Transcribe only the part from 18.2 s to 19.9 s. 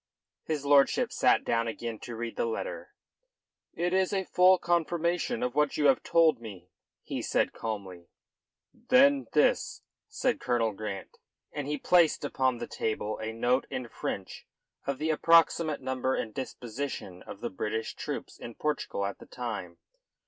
in Portugal at the time.